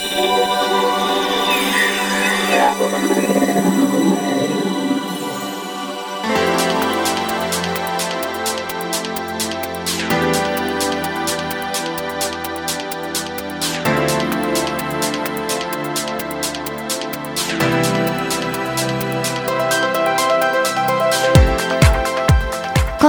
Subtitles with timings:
[0.00, 0.06] こ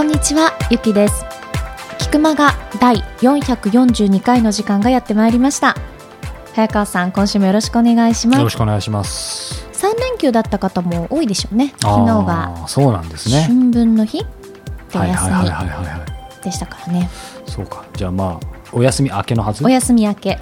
[0.03, 1.23] んにちは、ゆきです。
[1.99, 2.51] 菊間が
[2.81, 5.90] 第442回の時間がやってまいりました。
[6.53, 8.53] 早川さん、今週もよろしくお願いしまよろす。
[8.53, 9.65] しくお願いします。
[9.73, 11.73] 3連休だった方も多いでしょうね。
[11.79, 13.43] 昨日あがーそうなんですね。
[13.43, 16.05] 春分の日はいはいはい休はいは
[16.41, 17.09] いでしたからね。
[17.47, 17.85] そうか。
[17.95, 19.65] じゃあまあお休み明けのはず？
[19.65, 19.69] お。
[19.69, 20.39] 休み明け。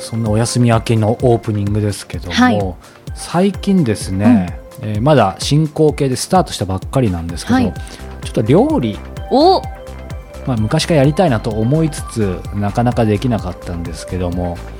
[0.00, 2.74] そんなお休み明けのオープニングですけども、はい
[3.14, 7.72] 最近ですね、えーまだ進行形でスタートしたばっかりなんですけど、はい
[8.24, 8.98] ちょっと料理、
[9.30, 9.62] お
[10.46, 14.73] まあ、昔からやりたいなと思いつつなかなかできなかったんですけども、えー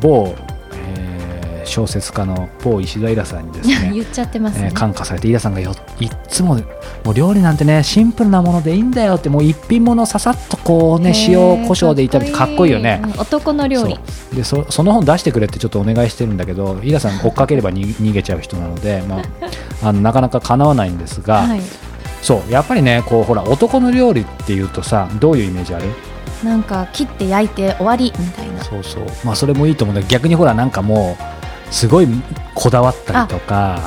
[0.00, 0.34] 某、
[0.72, 4.72] えー小説家の某石田イラさんにですね 言っちゃってますねえー。
[4.72, 6.56] 感化されてイラさんがよいっつも
[7.04, 13.96] もう料理なんてねシンプルなものでいいんだよってもう一品物ささっとこうね塩コショウで炒めてかっこいいよねうん男の料理。
[14.34, 19.20] でそその本出してくれってちょっとお願いしてるんだけどイラさん追っかければに逃げちゃう人なので、まあ、
[19.90, 21.60] あのなかなか叶わないんですが、はい。
[22.20, 25.84] そうやっぱりねこうほら男の料理っていうとさどういうイメージある？
[26.44, 28.62] なんか切って焼いて終わりみたいな。
[28.64, 29.04] そうそう。
[29.24, 31.16] まあそれもいいと思うんだけど逆にほらなんかも
[31.70, 32.08] うすごい
[32.54, 33.80] こだわったりとか。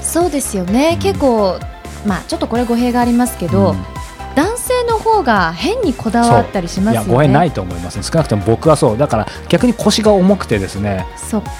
[0.00, 0.92] そうですよね。
[0.94, 0.98] うん。
[1.00, 1.58] 結構
[2.06, 3.84] まあちょっとこれ語弊がありますけど、うん。
[4.36, 7.06] 男性の方が変にこだわったりしますよね。
[7.08, 7.96] いやご縁ないと思います。
[7.96, 8.98] ね少なくとも僕はそう。
[8.98, 11.04] だから逆に腰が重くてですね。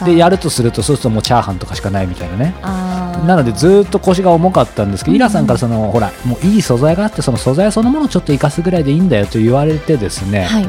[0.04, 2.54] でやるとするとそうするともうチャーハンとかしかないみたいなね。
[2.62, 2.89] あー
[3.26, 5.16] なのでずっと腰が重かったんですけど、うん。
[5.16, 10.68] イラさんからそのほらもういい素材があってその素材そのものをちょっと生かすぐらいでいいんだよと言われてですね、はい。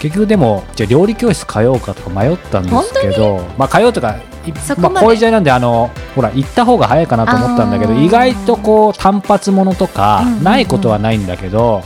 [0.00, 11.82] 結局でもじゃあ料理教室通おうかとか迷ったんですけどまあ通うとかいまあ、そこういう時代なんであのほら行った方が早いかなと思ったんだけど意外とこう単発ものとかないことはないんだけど、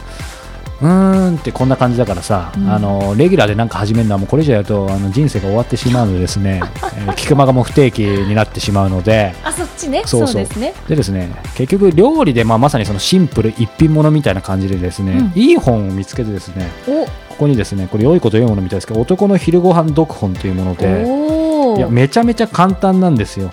[0.82, 6.62] うーんってこんな感じだからさ、うんあのレギュラーでなんか始めるのはもうこれ以上やるとあの人生が終わってしまうのでですね、
[6.96, 9.34] えー菊間がもう不定期になってしまうので。
[9.44, 10.02] あそっちね。
[10.06, 10.74] そうそうですね。
[10.88, 17.08] でですね結局料理で、まあ、まさにそのシンプル一品物みたいな感じでですね、うんいい本を見つけてですねおこ
[17.40, 23.50] こにですねこれ良いこと読むのみたいですけど男の昼ご飯読本というものでおいやめちゃめちゃ簡単なんですよ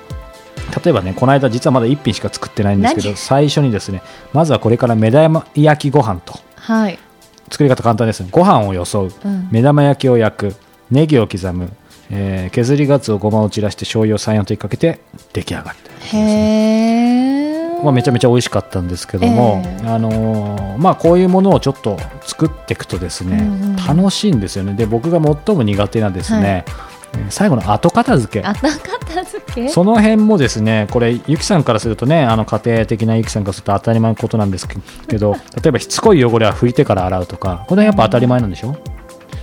[0.83, 3.15] 例えばねこの間実はまだ1品しか作ってないんですけど何？
[3.17, 4.01] 最初にですね
[4.33, 6.99] まずはこれから目玉焼きご飯とはい。
[7.51, 9.11] 作り方簡単ですご飯をよそう。
[9.25, 9.47] うん。
[9.51, 10.55] 目玉焼きを焼く。
[10.91, 11.69] ネギを刻む、
[12.09, 15.01] えー削りがつおごまを散らして醤油を34滴かけて
[15.33, 16.21] 出来上がるというですね。
[16.21, 17.83] へえ。
[17.83, 19.87] まあ、めちゃめちゃ美味しかったんですけども、ええ。
[19.87, 24.73] あのーまあ、こういうものをちょっと作っていくとですね、うんうん楽しいんですよね。
[24.73, 26.86] で僕が最も苦手なですね、えー
[27.29, 28.45] 最後の後片付け。
[28.45, 28.72] あなかっ
[29.13, 29.69] た付け？
[29.69, 38.78] その辺もですねこれゆきさんからするとねあの家庭的なゆきさんからすると当たり前のことなんですけど 例えばしつこい汚れは拭いてから洗うとかこれはやっぱ当たり前なんでしょ、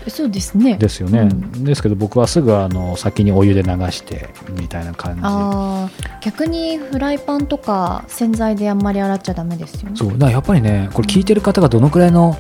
[0.09, 0.77] そうですね。
[0.77, 1.65] ですよね、うん。
[1.65, 5.95] ですけど僕はすぐあの先にお湯で流してみたいな感じ。
[6.21, 9.97] 逆にフライパンとか洗剤であんまり洗っちゃダメですよね。
[9.97, 10.19] そう。
[10.19, 12.37] だやっぱりねこれ聞いてる方がどのくらいの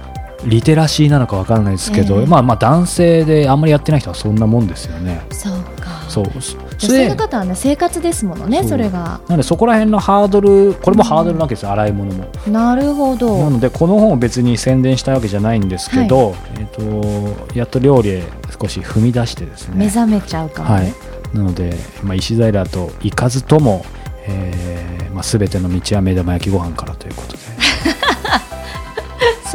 [0.47, 5.23] リテラシーなのかわからないですけど、ええまあまあ男性であんまりやってない人はそんなもんですよね。
[5.31, 6.05] そうか。
[6.09, 9.21] そうそ女性の方はね生活ですものねそれが。
[9.27, 12.27] なのでそこら辺のハードルこれもハードルなわけですよ、洗い物も。
[12.47, 13.51] なるほなど。
[13.51, 18.23] のでこの本を別に宣伝したいわけじゃないんですけど、えっとやっと料理へ
[18.61, 19.75] 少し踏み出してですね。
[19.77, 20.95] 目覚めちゃうかもはいね。、
[21.33, 23.85] なので、まあ、石平と行かずとも、
[24.27, 27.44] えーまあ、全ての道は目玉焼きご飯からということで。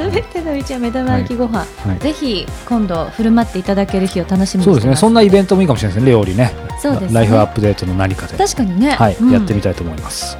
[0.04, 1.60] すべての道は目玉焼きご飯。
[1.60, 4.66] はいぜひ今度振る舞っていただける日を楽しみに。
[4.66, 6.54] そうですね、そんなイベントもいいかもしれないですね、料理ね。
[6.82, 8.92] そうですねライフアップデートの何かで、確かにね。
[8.92, 10.38] はい、うんやってみたいと思います。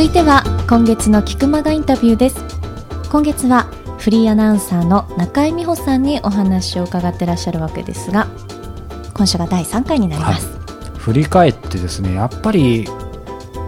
[0.00, 2.42] 続いては今月の菊間がインタビューです。
[3.10, 3.64] 今月は
[3.98, 8.26] フリーアナウンサーの中井美穂さんにお話を伺ってらっしゃるわけですが
[9.12, 10.48] 今週が第3回になります、
[10.96, 12.88] 振り返ってですね、やっぱり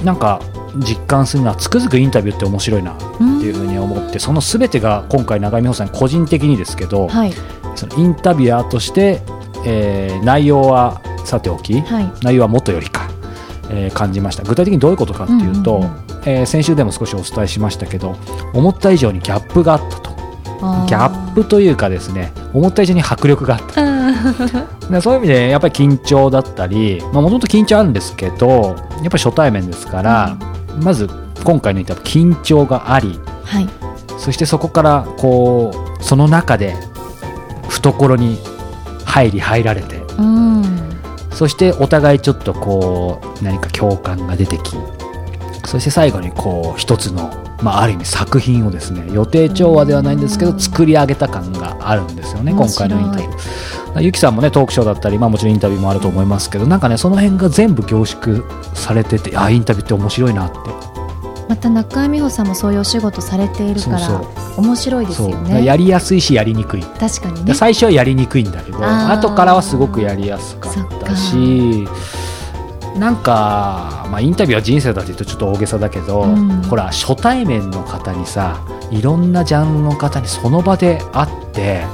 [0.02, 0.40] なんか
[0.76, 7.34] 実感するのはつくづくインタビューって面白いなっていうふうに思って、そのすべてが今回中井美穂さん個人的にですけど、はい。
[7.76, 9.20] そのインタビュアーとして、
[9.66, 12.10] えー内容はさておき、はい。
[12.22, 13.10] 内容はもとよりか、
[13.68, 14.44] えー感じました。
[14.44, 18.16] 具体的にどういうことかっていうと、うんうんえー先週でも少しお伝えしましたけど
[18.52, 20.12] 思った以上にギャップがあったと。
[20.86, 23.60] ギャップというかですね思った以上に迫力があっ
[24.88, 25.00] た。
[25.02, 30.36] そういう意味でやっぱり緊張だったりもともと緊張あるんですけどやっぱり初対面ですから、
[30.80, 31.08] まず
[31.42, 33.68] 今回のインタビュー緊張がありはい。
[34.18, 36.76] そしてそこからこうその中で
[37.68, 38.38] 懐に
[39.04, 40.64] 入り入られてうん。
[41.32, 44.76] そしてお互いちょっとこう何か共感が出てき
[45.64, 47.30] そして最後にこう一つの、
[47.62, 54.02] まあ、ある意味作品をですね予定調和ではないんですけどうん作り上げた感があるんですよね今回のインタビュー。
[54.02, 58.42] ゆきさんもねトークショーだったり、まあ、もちろんインタビューもあると思いますけどなんかねその辺が全部凝縮
[58.74, 60.58] されててあインタビューって面白いなって。
[61.48, 64.14] また中井美穂さんもそういうお仕事されているからそ
[64.58, 65.64] う面白いですよね。
[65.64, 66.82] やりやすいしやりにくい。
[66.82, 67.44] 確かにね。
[67.44, 71.86] で最初はやりにくいんだけど後からはすごくやりやすかったし
[72.96, 76.62] なんか、まあ、インタビューは人生だって言うとちょっと大げさだけど、うん。
[76.62, 78.60] ほら初対面の方にさ
[78.90, 81.84] いろんなジャンルの方にその場で会って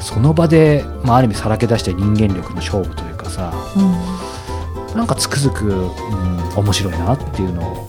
[0.00, 4.96] その場で、まあ、ある意味さらけ出して人間力の勝負というかさうん。
[4.96, 7.86] なんかつくづく、うん、面白いなっていうのを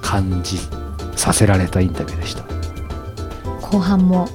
[0.00, 0.58] 感じ
[1.14, 2.44] させられたインタビューでした。
[3.60, 4.28] 後半も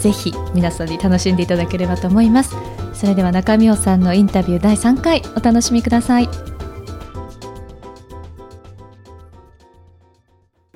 [0.00, 2.54] ぜひ皆さんに楽しんでいただければと思います
[2.94, 6.28] それでは中井美穂さんのインタビュー第3回お楽しみください。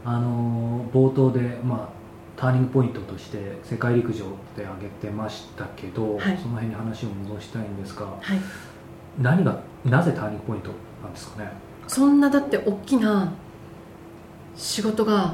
[0.05, 0.49] あのー
[0.93, 4.25] 冒頭で、まあ、ターニングポイントとして世界陸上
[4.57, 6.39] で挙げてましたけど、はい。
[6.39, 8.39] その辺に話を戻したいんですがはい、
[9.19, 10.71] 何がなぜターニングポイント
[11.03, 11.53] なんですかね、
[11.87, 13.33] そんなだって大きな
[14.57, 15.29] 仕事がう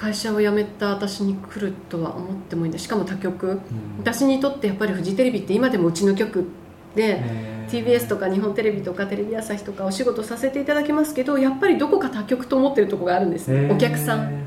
[0.00, 3.46] 会社を辞めた私に来るとは思ってもいいんでしかも他局。
[3.46, 3.60] んうん。
[3.98, 6.46] 私にとってやっぱりフジテレビって今でもうちの局
[6.94, 7.54] でえ。
[7.56, 13.48] ー TBS とか日本テレビとかテレビ朝日とかお仕事させていただきますけどやっぱりどこか他局と思ってるところがあるんです。
[13.48, 13.68] ね、え。
[13.68, 14.46] ーお客さん。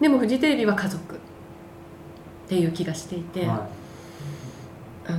[0.00, 1.18] でもフジテレビは家族っ
[2.48, 3.68] ていう気がしていて、は
[5.06, 5.18] あの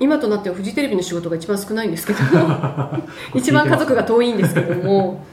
[0.00, 2.18] 今となってはフジテレビの仕事が一番少ないんですけど
[3.38, 5.24] 一番家族が遠いんですけども。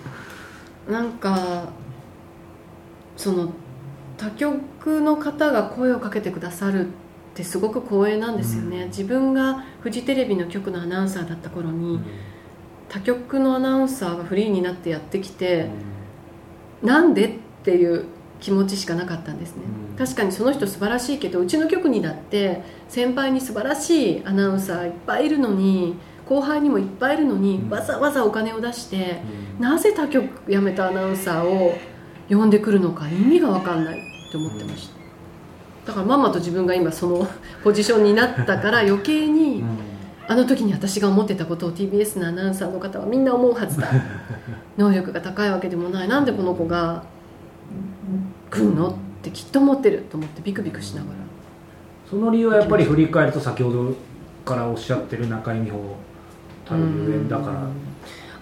[0.90, 1.70] なんか
[3.20, 3.50] その
[4.18, 6.90] 他局の方が声をかけてくださるっ
[7.36, 8.88] てすごく光栄なんですよね、うん。
[8.88, 12.00] 自分がフジテレビの局のアナウンサーだった頃いに、
[12.88, 15.68] 他局のアナウンサーがフリーになってやってきて、
[16.82, 17.32] なんでっ
[17.64, 18.06] ていう
[18.40, 19.98] 気持ちしかなかったんですね、うん。
[19.98, 27.70] 確かにその人素晴らしいけどうちの局にだって先輩に素晴らしいアナウンサーいっぱいいるのに後輩にもいっぱいいるのに、うん。
[27.70, 29.22] わざわざお金を出して
[29.58, 29.62] うん。
[29.62, 31.78] なぜ他局辞めたアナウンサーを
[32.30, 37.28] 呼んでくるのか意味が分かんないって思ってました、だからまんまと自分が今その
[37.64, 39.68] ポジションになったから余計に、うん。
[40.30, 43.88] あの時に私が思ってたことを TBS のアナウンサーの方はみんな思うはずだ。
[44.78, 46.08] 能力が高いわけでもない。
[46.08, 47.02] なんでこの子が
[48.52, 48.94] 来んのっ
[49.24, 51.14] てきっと思ってると思ってビクビクしながら。
[52.08, 53.96] その理由はやっぱり振り返ると先ほど
[54.46, 55.82] からおっしゃってる中井美穂
[56.64, 57.64] たるゆえんだから。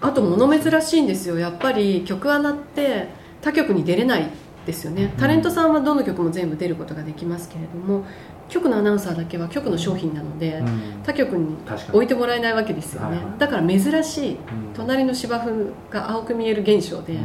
[0.01, 1.39] あと物珍しいんですよ。
[1.39, 3.07] やっぱり曲アナって
[3.47, 4.29] 他局に出れない
[4.65, 5.13] ですよね。
[5.17, 8.03] タレントさんはどの曲も全部出ることができますけれども
[8.49, 11.03] 局のアナウンサーだけは局の商品なので、うん。
[11.03, 11.55] 他局に
[11.94, 14.39] 置いてもらえないわけですよね、だから珍しいうん
[14.73, 17.21] 隣の芝生が青く見える現象で、うん。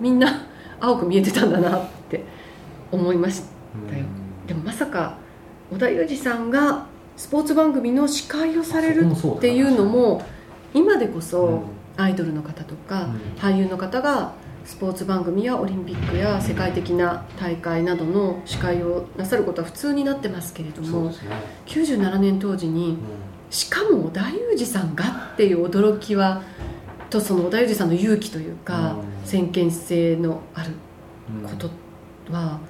[0.00, 0.46] みんな
[0.80, 2.24] 青く見えてたんだなって
[2.90, 3.42] 思いまし
[3.88, 4.04] たよ。
[4.48, 5.14] でもまさか
[5.70, 10.22] 織田裕二さんがスポーツ番組の司会をされるっていうのも
[10.74, 11.62] 今でこそ
[11.96, 13.20] アイドルの方とかうん。
[13.40, 14.32] 俳優の方が
[14.70, 21.16] スポーツ番組やオリンピックや世界的な大会などの司会をなさることは普通になってますけれどもね。
[21.66, 22.96] 97年当時に
[23.50, 26.42] しかも織田裕二さんがっていう驚きは
[27.10, 29.26] とその織田裕二さんの勇気というかうん。
[29.26, 30.70] 先見性のある
[31.42, 31.68] うんこと
[32.32, 32.60] は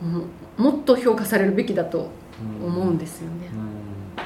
[0.00, 0.22] も
[0.56, 2.08] もっと評価されるべきだと
[2.64, 4.24] 思うんですよね、うん。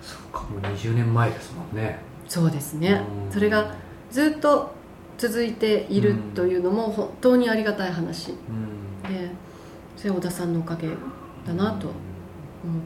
[0.00, 1.98] そっかもう20年前ですもんね。
[2.26, 3.30] そうですね、うん。
[3.30, 3.74] それが
[4.10, 4.82] ずっと
[5.28, 8.32] 続いているというのも本当にありがたい話。
[8.32, 9.10] うん。
[9.10, 9.30] で
[9.96, 10.88] それは小田さんのおかげ
[11.46, 11.94] だなと思
[12.78, 12.82] っ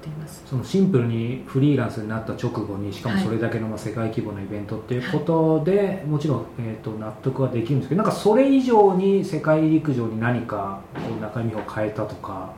[0.00, 0.44] ています。
[0.46, 12.54] そのシンプルにフリーランスになった直後にしかもはいそれだけのまあ世界規模のイベントっていうことで、もちろん、えー、と納得はできるんですけどなんかそれ以上に世界陸上に何かこう中身を変えたとか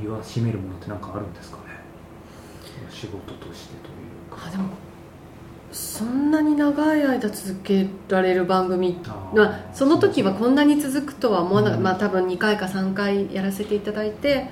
[0.00, 1.62] 言わしめるものって何かあるんですかね？
[2.90, 3.92] 仕事としてとい
[4.32, 4.46] うか。
[4.46, 4.64] あでも
[5.76, 8.96] そんなに長い間続けられる番組
[9.34, 11.84] まあ、その時はこんなに続くとは思わなかった、うん。
[11.84, 14.48] まあ、多分2回か3回やらせていただいて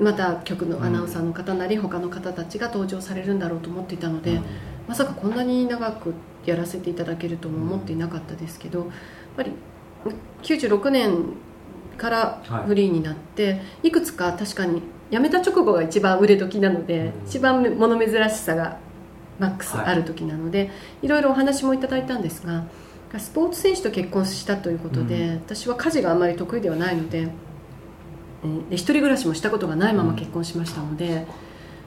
[0.00, 4.40] また局のアナウンサーの方なり他の方たちが登場されるんだろうと思っていたので、
[4.88, 8.88] まさかこんなに長くやらせていただけるとも思っていなかったですけど、やっ
[9.36, 9.52] ぱり
[10.42, 11.34] 96年
[11.96, 17.26] からフリーになって、い、くつか確かに辞めた直後が一番売れ時なので、うん。
[17.26, 18.78] 一番物珍しさが
[19.38, 20.70] マックスある時なので、
[21.02, 22.64] い、ろいろお話もいただいたんですが
[23.18, 25.34] スポーツ選手と結婚したということで、うん。
[25.36, 27.28] 私は家事があまり得意ではないので
[28.44, 31.26] えーで一人暮らしもしたことがないまま結婚しましたので、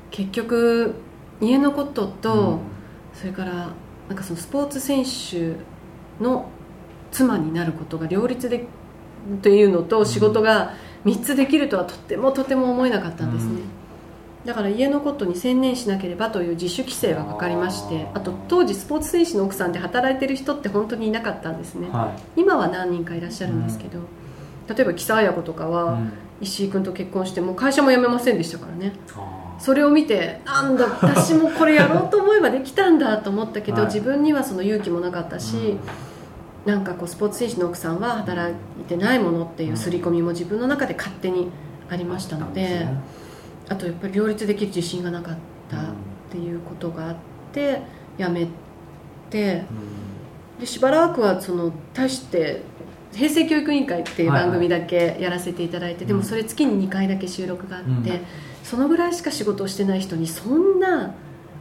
[0.09, 0.95] 結局
[1.39, 2.59] 家のことと、
[3.13, 3.69] それから
[4.07, 5.55] なんかそのスポーツ選手
[6.21, 6.49] の
[7.11, 8.65] 妻になることが両立で
[9.41, 10.73] というのと仕事が
[11.05, 13.61] 3つできるとはとてもとても思えなかったんですね、
[14.45, 23.99] だから家のことに専念しなければという自主規制がかかりましてあと当時スポーツ選手の奥さんで働いてる人って本当にいなかったんですね、は今は何人かいらっしゃるんですけど、
[24.67, 26.13] 例えば木佐彩子とかい、は、うん。
[26.41, 28.93] 石井君と結婚してもう会社も辞めませんでしたからね。
[29.59, 33.85] それを見てなんだ私もこれやろうと思えばできたんだと思ったけど、はい。
[33.87, 35.77] 自分にはその勇気もなかったし、
[36.65, 41.49] なんかこうスポーツ選手の奥さんは働いてないものっていう刷り込みも自分の中で勝手に
[41.89, 42.87] ありましたので
[43.71, 45.37] あとやっぱり両立できる自信がなかっ
[45.69, 45.81] たっ
[46.29, 47.15] ていうことがあっ
[47.53, 47.81] て
[48.17, 48.47] 辞め
[49.29, 49.63] て
[50.59, 52.61] でしばらくはその大して
[53.13, 58.05] 平成教育委員会っていう番組だけやらせていただいて、でもそれ月に2回だけ収録があって、うん。
[58.63, 61.13] そのぐらいしか仕事をしてない人にそんな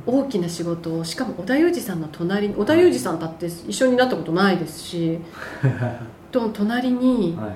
[0.07, 5.19] 大きな仕事をしかも織田裕二さんの隣に織田裕二さんだって一緒になったことないですし
[6.31, 7.55] と隣にはい。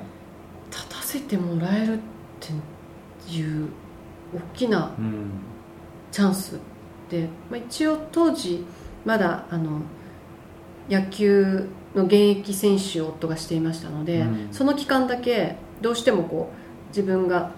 [0.70, 1.98] 立たせてもらえるっ
[2.40, 3.68] ていう
[4.34, 5.30] 大きなうん
[6.10, 6.60] チャンス
[7.10, 8.64] で、まあ、一応当時
[9.04, 9.80] まだあの
[10.88, 14.48] 野球の現役選手を夫がしていましたので、うん。
[14.52, 17.50] その期間だけどうしてもこう自分が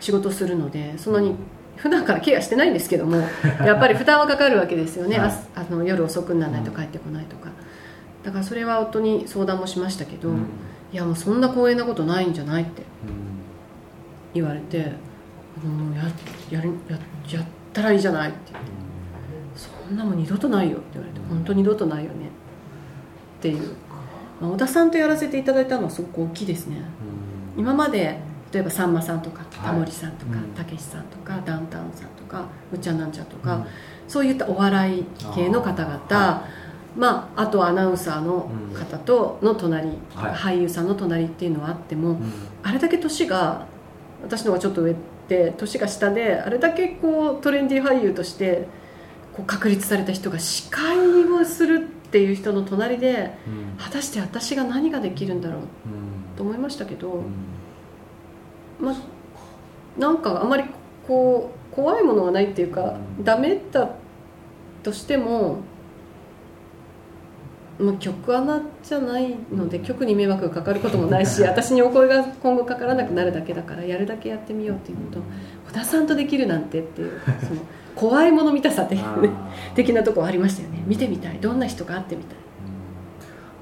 [0.00, 1.34] 仕事するのでそんなに
[1.76, 3.18] 普段からケアしてないんですけども
[3.64, 5.32] やっぱり負担はかかるわけですよね、はい。
[5.54, 7.50] あの夜遅くにならないと帰ってこないとか。
[8.22, 10.36] だからそれは夫に相談もしましたけど、うん。
[10.92, 12.86] いやもうそんな光栄なことないんじゃないってうん。
[14.34, 14.92] 言われて
[15.66, 16.04] もうや
[16.50, 16.98] やるや
[17.30, 18.52] やったらいいじゃないって。
[19.56, 22.28] そんなもん二度とないよって言われて本当二度とないよね。
[23.38, 23.74] っていう、
[24.40, 26.76] まあ、小田さんとやらせていただいたのはすごく大きいですね。
[27.56, 27.60] うん。
[27.60, 28.20] 今まで
[28.52, 29.48] 例えばさんまさんとかはい。
[29.66, 30.52] タモリさんとかうん。
[30.54, 33.66] たけしさんとかダウンタウンさんとかうっちゃんなんちゃんとか、うん。
[34.08, 36.44] そういったお笑い系の方々あ
[36.96, 40.34] まあ、あとはアナウンサーの方との隣、はい。
[40.34, 42.32] 俳優さんの隣っていうのはあっても、うん。
[42.62, 43.66] あれだけ年が
[44.22, 44.94] 私の方がちょっと上
[45.30, 48.66] で年が下であれだけこうトレンディー俳優として
[49.32, 50.98] こう確立された人が司会
[51.30, 53.76] をするっていう人の隣でうん。
[53.78, 55.66] 果たして私が何ができるんだろううん。
[56.36, 57.24] と思いましたけど、うん。
[58.80, 58.96] まあ、
[59.96, 60.64] なんかあまり
[61.06, 63.24] こう怖いものがないっていうか、うん。
[63.24, 63.90] ダメだ
[64.82, 65.60] としても、
[67.80, 75.18] まあ、曲穴じゃないので曲に迷惑がかかることもないし 私にお声が今後かからなくなるだけだからやるだけやってみようっていうのと
[75.68, 77.10] 小田さんとできるなんてっていう
[77.40, 77.60] その
[77.94, 79.00] 怖いもの見たさ的
[79.74, 80.82] 的なところありましたよね。
[80.86, 81.38] 見てみたい。
[81.40, 82.36] どんな人か会ってみたい。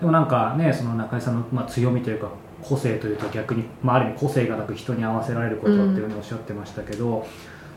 [0.00, 2.28] でもなんかねその中井さんのまあ強みというか
[2.62, 7.26] 個性というと逆に、まあ、ある意味個性がなく人に合わせられることっていうふうにおっしゃってましたけど、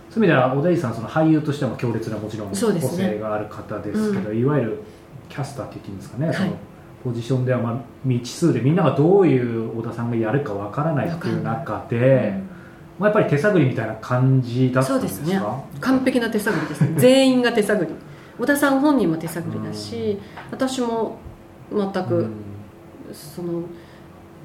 [0.10, 4.84] そういう意味では小田井さんその俳優としても強烈なもちろん個性がある方ですけどいわゆる
[5.32, 6.36] キャスターって言っていいんですかね、はい。
[6.36, 6.50] その
[7.04, 12.36] ポジションではまあ未知数でみんながどういう小田さんがやるかわからないっていう中で、
[13.00, 15.26] まあ、やっぱり手探りみたいな感じだったんですか？
[15.26, 15.42] そうですね。
[15.80, 16.94] 完璧な手探りですね。
[17.00, 17.92] 全員が手探り。
[18.38, 20.20] 小田さん本人も手探りだし、
[20.52, 21.18] 私も
[21.72, 22.32] 全く、うん。
[23.14, 23.64] その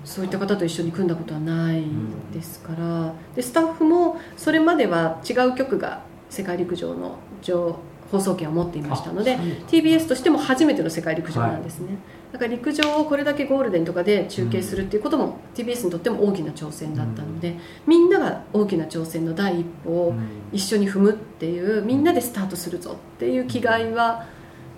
[0.04, 1.84] そういった方と一緒に組んだことはない
[2.32, 6.00] ですから、でスタッフもそれまでは違う局が
[6.30, 7.76] 世界陸上の上
[8.10, 9.36] 放送権を持っていましたので
[9.68, 11.98] TBS としても初めての世界陸上なんですね、
[12.32, 20.36] だから陸上をこれだけゴールデンとかで中継するっていうことも TBS にとっても大きな挑戦だったので、みんなが大きな挑戦の第一歩をうん。
[20.52, 24.26] 一緒に踏むっていうみんなでスタートするぞっていう気概は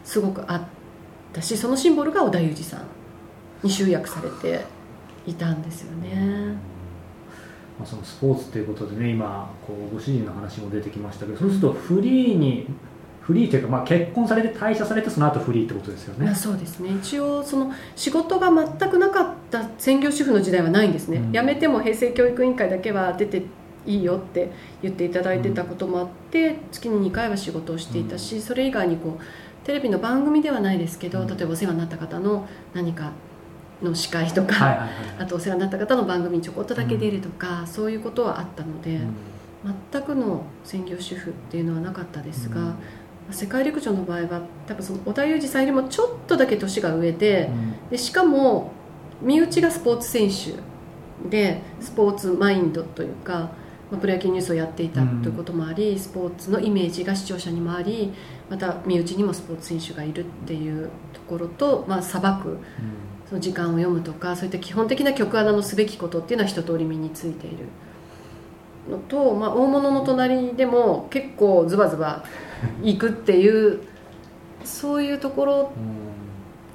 [0.05, 0.63] すごくあっ
[1.33, 2.83] たしそのシンボルが織田裕二さん
[3.63, 4.65] に集約されて
[5.27, 6.57] いたんですよね。
[7.79, 12.67] まあ、そのスポーツということでね今こうご主人の話も出てきましたけどそうするとフリーに
[13.29, 16.25] フリーというか、まあ、結婚されて退社されてその後フリーってことですよね。
[16.25, 16.89] まあ、そうですね。
[16.97, 21.33] 一応その仕事が全くなかった専業主婦の時代はないんですね、うん。
[21.33, 23.43] 辞めても平成教育委員会だけは出て
[23.85, 31.27] いいよって言っていただいてたこともあって、月に2回は仕事をしていたし、それ以外にこうテレビの番組ではないですけど、うん。
[31.27, 33.13] 例えばお世話になった方の何か
[33.83, 34.91] の司会とか、はいはいはい。
[35.21, 39.13] あとお世話になった方の番組にちょこっとだけ出るとか、そういうことはあったので、うん。
[39.93, 42.75] 全くの専業主婦っていうのはなかったですが、
[43.31, 47.51] 世界陸上の場合は多分その織田裕二さんよりもちょっとだけ年が上で
[47.91, 48.73] でしかも
[49.21, 50.55] 身内がスポーツ選手
[51.29, 53.51] でスポーツマインドというか、
[53.91, 58.13] まあ、プロ野球ニュースをやっていたということもあり、スポーツのイメージが視聴者にもあり
[58.49, 62.59] また身内にもスポーツ選手がいるっていうところと、まあ、裁く
[63.29, 67.67] その時間を読むとかそういった基本的な曲穴のすべきことっていうのは一通り身についている
[68.89, 72.25] のと、まあ、大物の隣でも結構ズバズバ
[72.83, 73.81] いくっていう
[74.65, 75.73] そういうところ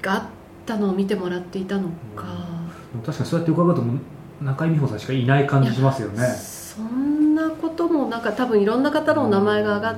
[0.02, 0.22] があっ
[0.66, 2.24] たのを見てもらっていたのか、
[3.04, 3.82] 確かにそうやって伺うと
[4.42, 6.26] 中井美穂さんしかいない感じしますよね。
[6.26, 9.96] そんなこともなんか多分いろんな方の名前が上がっ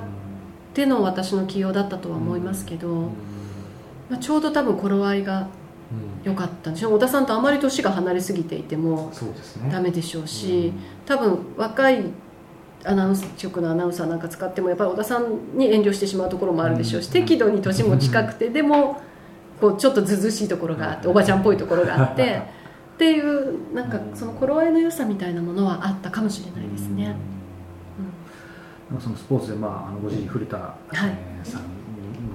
[0.75, 3.11] ての私の起用だったとは思いますけど、
[4.11, 5.49] まあ、ちょうど多分頃合いが
[6.23, 6.71] 良かった。
[6.71, 9.11] んでしょう小田さんとあまり年が離れすぎていても
[9.71, 10.73] ダメでしょうし
[11.07, 12.05] 多分若い
[12.87, 19.01] アナウンス局のアナウンサーなんか使ってもやっぱり小田さんに遠慮してしまうところもあるでしょうし、適度に年も近くてでも
[19.61, 21.41] こうちょっとずずしいところがあっておばちゃん。
[21.41, 22.43] っぽいところがあって
[22.95, 27.15] っていうなんかその頃合いの良さみたいなものはあったかもしれないですね。
[28.93, 30.97] うん、そのスポーツで、まあ、あのご主人古田、はい、
[31.45, 31.69] さんの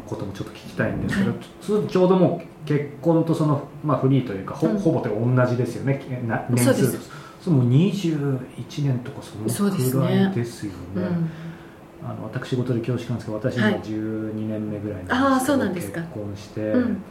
[0.06, 6.06] こともちょっと聞きたいんですけど、はい、ちょうどもう結婚とその、まあ、フリーというかほ,、ほぼと同じですよね。
[6.50, 7.00] 年数
[7.42, 8.40] そうもう21
[8.84, 17.04] 年とかそのくらいですよね、ねうん、あの私事で恐縮なんですけど私今12年目ぐらいなんですけど、結婚して、うん、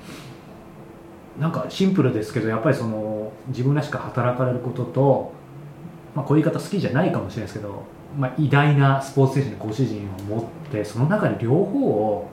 [1.40, 5.32] なんかシンプルですけどやっぱりその自分らしく働かれることと、
[6.14, 7.82] まあ、こういう言い方好きじゃないかもしれないですけど、
[8.16, 12.30] まあ、偉大なスポーツ選手のご主人を持ってその中で両方を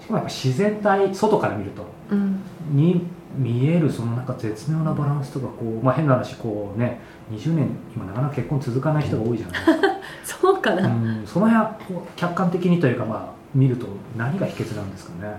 [0.00, 3.02] しかもやっぱ自然体外から見ると、うん、に
[3.36, 7.00] 見えるそのなんか絶妙なバランスとかこう、まあ、変な話こうね
[7.32, 9.88] 20年今なかなか結婚続かない人が多いじゃないですか。
[10.42, 15.34] そうかな、うん、その辺客観的にというかまあ見ると何が秘訣なんですかね。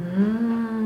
[0.00, 0.04] う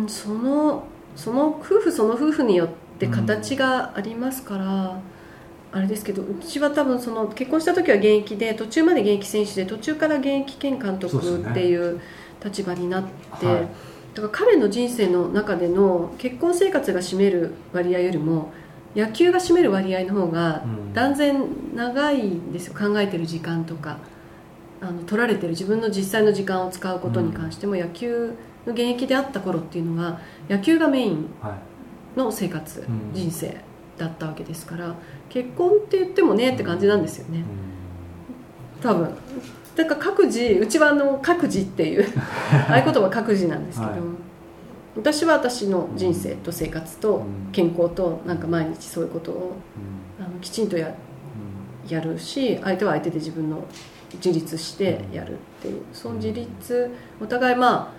[0.05, 0.85] んその
[1.17, 12.01] その夫婦その夫婦によって形がありますから、うん、あれですけどうちは多分その結婚した時は現役で途中まで現役選手で途中から現役兼監督っていう
[12.43, 13.05] 立場になっ
[13.41, 13.69] て、はい、
[14.15, 18.53] だから彼の人生の中での結婚生活が占める割合よりも
[18.95, 21.43] 野球が占める割合の方が断然
[21.75, 23.99] 長いんですよ、考えてる時間とか。
[24.83, 28.35] あの取られてる自分の実際の時間を使うことに関しても、野球
[28.67, 31.27] の現役であった頃っていうのは野球がメイン
[32.17, 33.57] の生活、はい、人生
[33.99, 34.95] だったわけですから
[35.29, 37.45] 結婚って言ってもねって感じなんですよね、
[38.81, 39.11] 多分。
[39.77, 42.05] だから各自うちはあの各自っていう
[42.69, 44.01] 合言葉各自なんですけど、はい、
[45.01, 49.57] 私は私の人生と生活と健康となんか毎日そういうことを、
[50.19, 50.95] あのきちんとや
[51.89, 53.65] やるし相手は相手で自分の
[54.15, 57.93] 自立してやるっていうその自立お互いまあ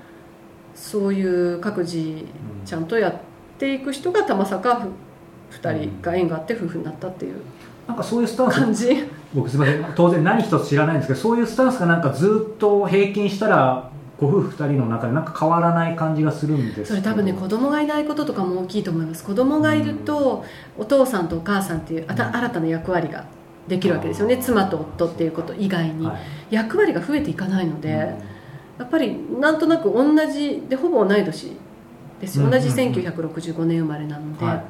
[0.76, 2.24] そういう各自
[2.66, 3.14] ちゃんとやっ
[3.58, 4.88] ていく人がたまさか
[5.50, 7.42] 2人が縁があって夫婦になったっていう
[7.88, 8.60] なんかそういうスタンス。
[8.60, 9.10] 感じ。
[9.34, 9.94] 僕すみません。
[9.96, 13.90] 当然何一つ知らないんですけどそういうスタンスがなんかずっと平均したら
[14.22, 19.24] ご夫婦2人の中でなんか変わらない感じがするんですそれ多分ね子供がいないこととかも大きいと思います。
[19.24, 20.46] 子供がいると、
[20.78, 23.26] お父さんとお母さんっていうあた新たな役割が
[23.68, 24.38] できるわけですよね。
[24.38, 31.58] 妻と夫っていうこと以外に、はい、役割が増えていかないので、やっぱりなんとなく同じでほぼ同い年
[32.20, 32.48] ですよ。
[32.48, 34.66] 同じ1965年生まれなので、はい、あの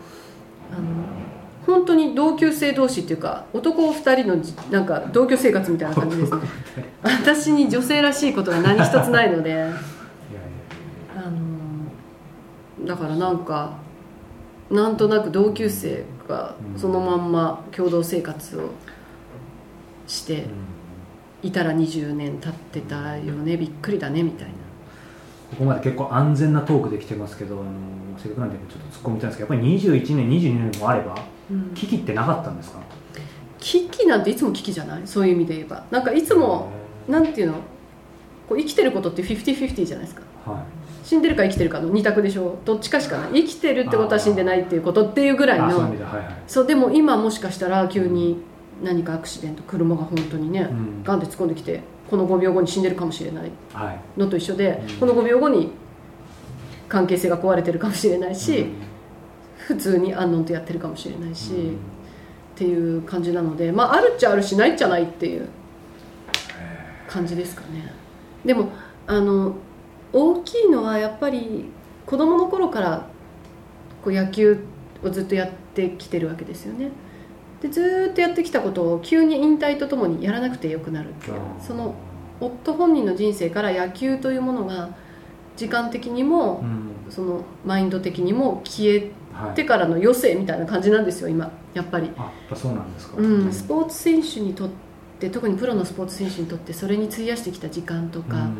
[1.71, 4.37] 本当に同級生同士っていうか男2人の
[4.69, 6.39] なんか同居生活みたいな感じですね。
[7.01, 9.63] 私に女性らしいことが何一つないので。
[9.63, 13.73] あのだからなんか
[14.69, 18.71] なんとなく同級生がそのまんま共同生活を
[20.07, 20.45] して
[21.43, 23.57] いたら20年経ってたよね。
[23.57, 24.53] びっくりだねみたいな。
[25.51, 27.71] ここまで結構安全なトークできてますけどあの
[28.17, 31.15] せっかくなんでちょっと突っ込みたいんですけどやっぱり21年22年もあれば
[31.75, 32.79] 危機ってなかったんですか、
[33.59, 35.01] 危機なんていつも危機じゃない？
[35.05, 35.85] そういう意味で言えば。
[35.91, 36.69] なんかいつも
[37.07, 37.53] なんていうの？
[38.49, 42.57] こう生きてることって50-50じゃないですか、はい、死んでるか生きてるかの2択でしょ？
[42.65, 43.43] どっちかしかない。
[43.43, 45.71] 生きてるってことは死んでないっていうことっていうぐらいの。
[45.71, 48.41] そうはいはい、でも今もしかしたら急に
[48.83, 53.51] 何かアクシデント車が本当にね、うん、ガンで突っ込んできてこの5秒後に死んでるかもしれない
[54.17, 55.71] のと一緒で、はい、この5秒後に
[56.89, 58.90] 関係性が壊れてるかもしれないし、うん
[59.67, 61.73] 普通にアンノンとやってるかもしれないし、うん、っ
[62.55, 65.47] ていう感じなのでまああるっちゃあるしないっちゃないっていう
[67.07, 67.93] 感じですかね。
[68.45, 68.69] でも
[69.07, 69.55] あの
[70.13, 71.65] 大きいのはやっぱり
[72.05, 73.07] 子供の頃から
[74.03, 74.65] こう野球
[75.03, 76.91] をずっとやってきてるわけですよね。
[77.61, 81.93] でずっとやってきたことを急に引退とともにやらなくてよくなるっていうその
[82.39, 84.89] 夫本人の人生から野球というものが
[85.55, 86.91] 時間的にも、うん。
[87.11, 89.11] そのマインド的にも消えはい
[89.55, 91.51] てからの余生みたいな感じなんですよ今。
[91.73, 94.69] やっぱり、あやっぱそうなんですか、うん、スポーツ選手にとっ
[95.19, 98.41] て特にプロのスポーツ選手にとってそれに費やしてきた時間とか、うん。
[98.43, 98.55] 思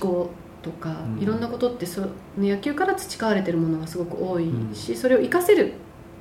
[0.00, 0.30] 考
[0.62, 1.22] とか、うん。
[1.22, 2.02] いろんなことってそ
[2.38, 5.74] 野球から培われてるものがすごく多いし、それを活かせる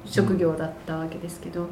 [0.05, 1.69] 職業だったわけですけど、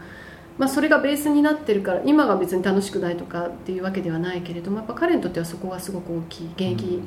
[0.57, 7.01] まあ、それがベースになってるから今が別に楽しくないとかっていうわけではないけれどもやっぱ彼にとってはそこがすごく大きい現役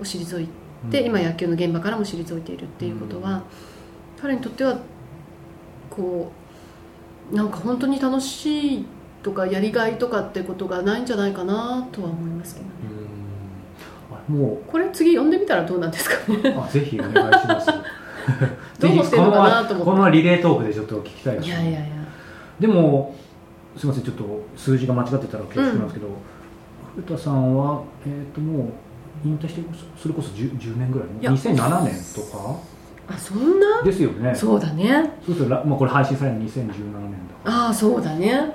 [0.00, 0.48] を退い
[0.90, 1.06] て、うん。
[1.06, 3.42] 今野球の現場からも退いているっていうことは、
[4.22, 4.78] 彼にとっては
[5.90, 6.30] こ
[7.32, 8.86] うなんか本当に楽しい
[9.22, 12.72] とかやりがいとかってことがないんじゃないかなとは思いますけどね。
[14.28, 17.66] もこれ次読んでみたらどうなんですかねうあぜひお願いします。
[18.78, 19.90] どう思ってるのかなと思って。
[19.92, 21.80] このリレートークでちょっと聞きたいですいやいやいや。
[22.60, 23.14] でも
[23.76, 24.24] すみませんちょっと
[24.56, 26.06] 数字が間違ってたら恐縮なんですけど、
[26.94, 28.68] 古田さんは、えー、ともう
[29.24, 29.62] 引退して
[29.96, 31.32] それこそ 10, 10年ぐらいいや。
[31.32, 32.71] 2007年とか？
[33.08, 33.82] あそんな？
[33.82, 34.34] ですよね。
[34.34, 35.10] そうだね。
[35.26, 36.74] そうするとら、まあ、これ配信されるの2017年
[37.44, 38.54] だああそうだね。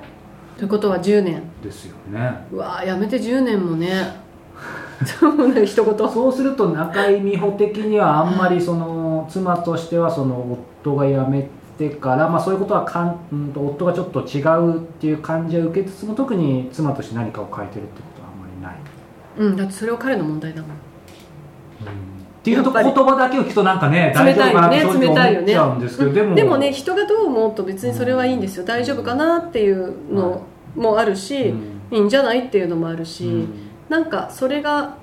[0.56, 1.42] ということは10年。
[1.62, 2.46] ですよね。
[2.50, 4.28] うわーやめて10年もね。
[5.04, 5.96] そうね一言。
[5.96, 18.76] そうすると中井美穂的にはあんまりその妻としてはその夫が辞めてから、まあ、そういうことはかん、うん、と夫がちょっと違うっていう感じは受けつつも特に妻として何かを変えてるってことはあんまりない、
[19.38, 20.70] うんだってそれは彼の問題だもん
[22.38, 25.58] っていうと言葉だけを聞くとなんかね大冷たいよね丈夫かなって正直冷たいよね。
[25.58, 28.64] 思っちゃうんですけど、でもでもね人がどう思うと別にそれはいいんですよ。
[28.64, 30.42] 大丈夫かなっていうの
[30.76, 31.78] もあるし、うん。
[31.90, 33.54] いいんじゃないっていうのもあるし、うん。
[33.88, 34.96] なんかそれが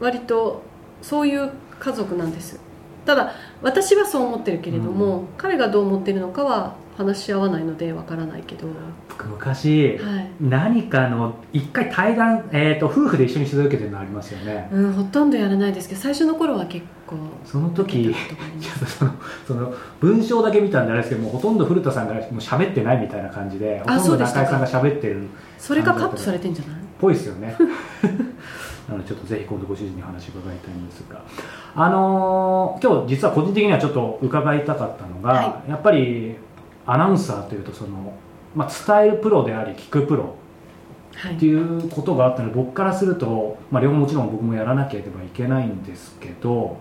[0.00, 0.62] 割と
[1.00, 2.60] そういう家族なんです。
[3.04, 8.68] ただ私はそう思ってるけれども、彼がどう思ってるのかは話し合わないのでわからないけど、
[9.10, 10.30] 僕昔、はい。
[10.40, 14.68] 何かの一回対談、えー、と夫婦で一緒に取材受けてるのありますよね。
[14.72, 18.14] うん、ほとんどやらないですけど最初の頃は結構その時
[18.98, 19.10] その
[19.46, 25.26] その文章だけ見たんであれですけどもうほとんど古田さんがもう喋ってないみたいな感じでほとんど中井さんが喋ってるっ
[25.58, 26.80] それがカットされてんじゃない？
[27.00, 27.56] ぽいですよね。
[28.88, 31.20] なのでちょっとぜひ今度ご主人に話伺いたいんですが。
[31.74, 36.36] あのー今日実は個人的にはちょっと伺いたかったのが、はやっぱり
[36.86, 38.14] アナウンサーというとその、
[38.54, 40.36] まあ、伝えるプロであり聞くプロ
[41.16, 41.36] はい。
[41.36, 46.76] っていうことがあったので僕からすると、まあ、両方もちろん僕もやらなければいけないんですけど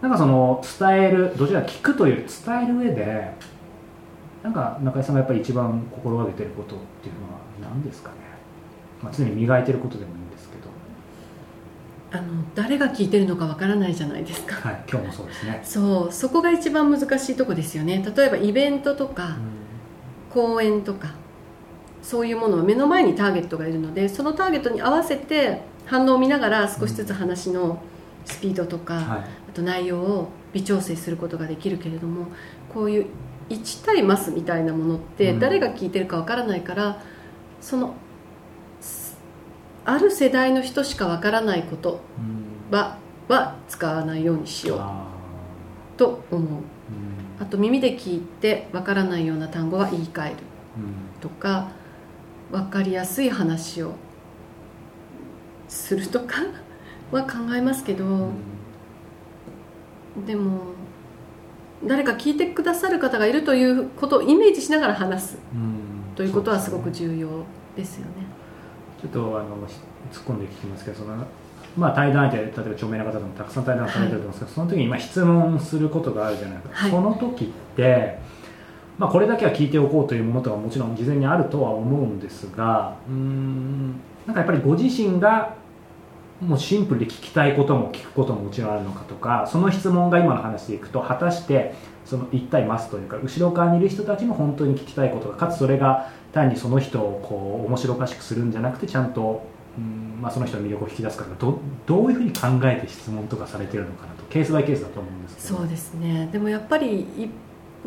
[0.00, 3.32] なんかその伝えるどちらか聞くというより伝える上で
[4.42, 8.16] なんか中井さんがやっぱり一番心がけてることっていうのは何ですかね、
[9.02, 10.21] まあ、常に磨いてることでもいい
[12.14, 14.56] あの誰が聞いてるのかわからないじゃないですか。
[14.56, 18.04] はい、今日もそうですね、そうそこが一番難しいとこですよね。
[18.16, 19.36] 例えばイベントとか
[20.30, 21.14] 講演とか
[22.02, 27.82] そういうものは目の前にターゲットがいるのでそのターゲットに合わせて反応を見ながら少しずつ話の
[28.24, 29.04] スピードとか、はい。
[29.50, 32.26] あと内容を微調整することができるけれども
[32.72, 33.06] こういう
[33.48, 35.40] 1対マスみたいなものってうん。
[35.40, 37.02] 誰が聞いてるかわからないから、
[37.60, 37.94] そのす
[39.84, 42.00] ある世代の人しかわからないこと
[42.70, 42.76] うん。
[42.76, 44.78] はは使わないようにしよう。
[44.80, 45.06] あ
[45.96, 46.60] と思う。
[47.40, 50.36] あと耳で聞いてわからないような単語は言い換える。
[50.76, 51.20] うん。
[51.20, 51.68] とか
[52.50, 53.92] 分かりやすい話を
[55.68, 56.42] するとか
[57.10, 58.30] は考えますけど、う
[60.20, 60.26] ん。
[60.26, 60.60] でも
[61.84, 65.38] 誰か聞いてくださる方がいるということをイメージしながら話す。
[65.54, 66.14] うん。
[66.14, 67.28] ということはすごく重要
[67.76, 68.41] ですよね。
[69.02, 69.74] ちょっとあのし
[70.12, 71.16] 突っ込んで聞きますけどその、
[71.76, 76.90] まあ、対談相手例えば著名な方でもたくさん対談されてると思うんですけど、その時にまあ質問することがあるじゃないですか、はい。
[76.90, 78.18] その時って、
[78.98, 85.56] まあ、これだけは聞いておこうというものとはもちろん事前にあるとは思うんですがうーんなんかやっぱりご自身が
[86.42, 91.74] もうシンプルで聞きたいことも聞くことももちろんあるのかとかその質問が今の話でいくと果たして
[92.04, 99.46] その一体ますというか後ろ側にいる人たちも本当に聞きたいことがかつそれが単にその人をこう面白おかしくするんじゃなくてちゃんと、
[99.78, 105.58] うんまあ、その人の魅力を引き出すからどどういうふうに考えて質問とかされてるのかなとケースバイケースだと思うんですけど。
[105.58, 106.28] そうですね。
[106.32, 107.30] でもやっぱり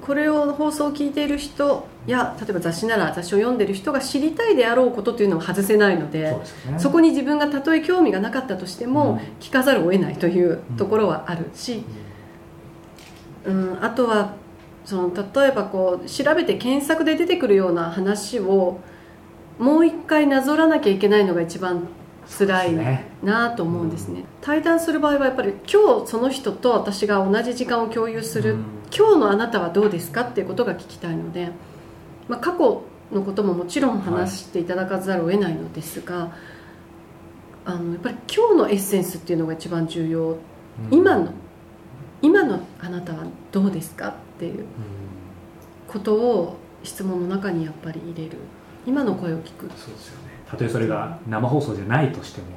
[0.01, 6.37] これを放送を聞いている人や例えば雑誌なら雑誌を読んでいる人が知りたいであろうことというのは外せないのでね。
[6.77, 9.17] そこに自分がたとえ興味がなかったとしても、うん。
[9.39, 11.83] 聞かざるを得ないというところはあるし、
[13.45, 14.33] うん、あとは
[14.83, 18.79] その例えばこう調べて検索で出てくるような話を
[19.57, 21.87] もう一回なぞらなきゃいけないのが一番
[22.27, 28.63] 辛いなと思うんですね、対談する場合はやっぱり今日その人と私が同じ時間を共有する、うん。
[28.95, 31.51] 今日のあなたはどうですかっていうことが聞きたいので、
[32.27, 36.31] まあ、過去のことももちろん話していただかざるを得ないのですが、
[37.65, 40.37] あのやっぱり今日のエッセンスっていうのが一番重要。
[40.91, 41.31] 今の
[42.21, 43.19] 今のあなたは
[43.51, 44.65] どうですかっていう
[45.87, 48.37] ことを質問の中にやっぱり入れる。
[48.87, 49.69] 今の声を聞く。
[49.77, 50.24] そうですよね
[50.55, 52.47] たとえそれが生放送じゃないとしても。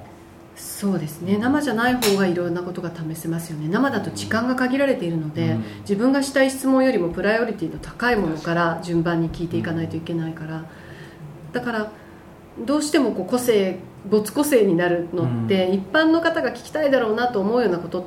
[0.56, 1.38] そうですね。
[1.38, 3.68] 生じゃない方がいろんなことが試せますよね。
[3.68, 5.64] 生だと時間が限られているので、うん。
[5.80, 10.64] 自分がしたい質問よりもプライオリティの高いものから順番に聞いていかないといけないから。
[11.52, 11.92] だから
[12.64, 18.06] どうしてもこう個性没個性になるのって、一般の方が聞きたいだろうなと思うようなこと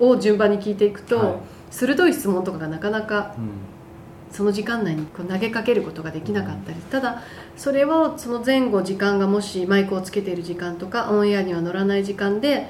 [0.00, 1.36] を順番に聞いていくと、はい。
[1.70, 3.79] 鋭い質問とかがなかなかうん
[4.30, 7.22] その時間内にこう投げかけることができなかったりただ
[7.56, 12.68] それをその前後時間がもしマイクをつけている時間とかオンエアには乗らない時間で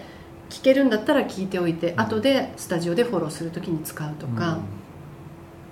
[0.48, 4.58] 聞けるんだったら聞いておいて後でスタジオでフォローするときに使うとか、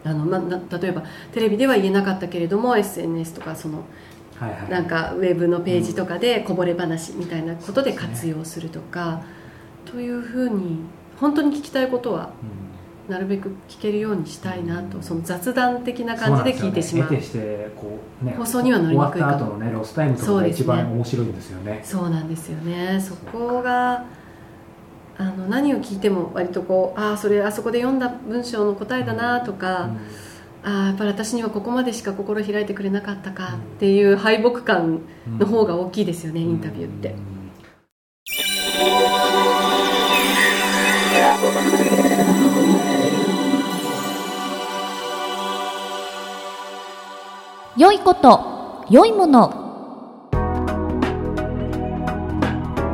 [0.05, 3.85] あのまな例えばテレビでは言えなかったけれども SNS とかその
[4.39, 4.71] はいはい。
[4.71, 9.25] なんかウェブのページとかでこぼれ話みたいなことで活用するとか、
[9.85, 10.79] というふうに
[11.17, 12.68] 本当に聞きたいことはうん
[13.09, 17.09] なるべく聞けるようにしたいなとその雑談的な感じで聞いてしまう。
[17.09, 21.81] そうねしてこう、ね、放送には乗りにくいかも終わった後のねロスタイムとかが一番面白いんですよね。
[21.85, 23.01] そうなんですよね。
[23.01, 24.05] そこが
[25.17, 29.91] あの何を聞いても割とこうああそれあそこで読んだ文章の答えだなとか、
[30.63, 35.01] ああやっぱり私にはここまでしか心開いてくれなかったかっていう敗北感
[35.39, 37.17] の方が大きいですよね、インタビューって、
[47.79, 49.67] 良いこと良いもの。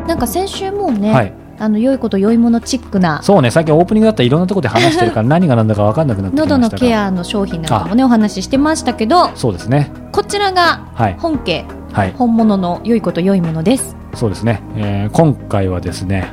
[0.06, 1.32] なんか先週もうね、はい。
[1.58, 3.22] あの良いこと良いものチックな。
[3.22, 6.58] そうね最近オープニングだったらいろんなところで話してるから 何が何だか分かんなくなってきましたが。
[6.58, 9.90] 喉のケアの商品なんかもねお話ししてましたけどそうですね。
[10.12, 11.16] こちらがはい。
[11.18, 12.12] 本家はい。
[12.18, 13.96] 本物の良いこと良いものです。
[14.12, 16.28] そうですね、えー今回はですね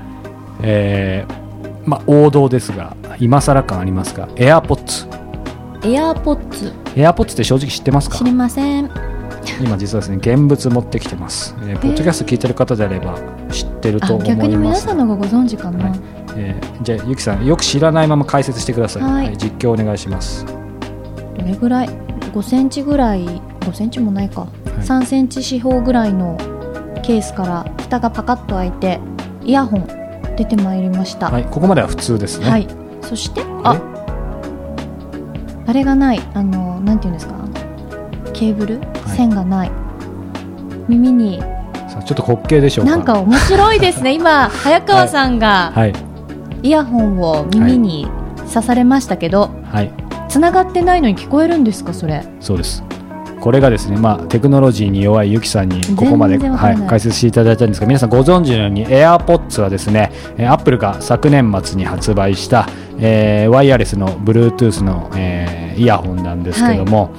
[0.62, 5.21] えーまあ王道ですが今更感ありますが AirPods
[5.84, 8.18] エアーポッツ AirPods って正直知ってますか？
[8.18, 8.90] 知りません。
[9.60, 13.18] 今実はですね現物持ってきてます、えーポッドキャスト聞いてる方であれば
[13.52, 14.38] 知ってるとあ思います。
[14.38, 16.00] 逆に皆さんの方がご存知かな、はい。
[16.36, 19.38] えーじゃあゆきさんよく知らないまま解説してください、はい。
[19.38, 20.46] 実況お願いします。
[20.46, 20.54] ど
[21.44, 23.26] れぐらい？5センチぐらい。
[23.62, 24.48] 5センチもないか、
[24.80, 26.36] 3センチ四方ぐらいの
[27.04, 29.00] ケースから蓋がパカッと開いて
[29.44, 29.88] イヤホン
[30.36, 31.30] 出てまいりました。
[31.30, 32.68] はいここまでは普通ですね、はい、
[33.04, 33.76] そしてあ
[35.68, 37.34] あれがないあのなんていうんですか？
[38.34, 38.80] ケーブル、い。
[39.16, 39.72] 線がない。
[40.88, 41.42] 耳に。
[41.42, 42.92] ちょっと滑稽でしょうか？
[42.92, 44.14] なんか面白いですね。
[44.16, 45.94] 今早川さんがはい。
[46.64, 48.08] イヤホンを耳に
[48.54, 49.92] 刺されましたけど、はい。
[50.30, 51.94] 繋がってないのに聞こえるんですか？
[51.94, 52.24] それ。
[52.40, 52.84] そうです。
[53.40, 62.68] これがですね、まあ、テクノロジーに弱いゆきさんにここまで、はい解説していただいたんですが皆さんご存知のように AirPods はですねえー Apple が昨年末に発売した、
[63.00, 67.12] えーワイヤレスの Bluetooth の、えーイヤホンなんですけども、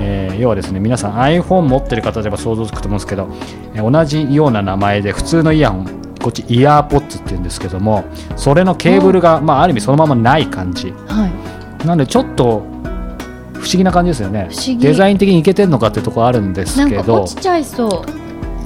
[0.00, 3.28] えー要はですね皆さん iPhone 持ってる方であれば想像つくと思うんですけど、
[3.74, 5.86] えー同じような名前で普通のイヤホン
[6.20, 8.04] こっちイヤーポッツって言うんですけども
[8.36, 10.92] それのケーブルが、まあ、ある意味そのままない感じ。
[11.06, 11.28] は
[11.82, 11.86] い。
[11.86, 12.62] なのでちょっと
[13.54, 14.48] 不思議な感じですよね。
[14.80, 17.22] デザイン的にいけてるのかってところあるんですけど。
[17.22, 18.17] 落ちちゃいそう